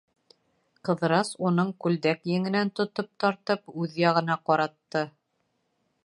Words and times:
Ҡыҙырас, 0.87 1.29
уның 1.49 1.67
күлдәк 1.83 2.25
еңенән 2.31 2.71
тотоп 2.79 3.11
тартып, 3.25 3.69
үҙ 3.83 3.93
яғына 4.05 4.39
ҡаратты. 4.51 5.05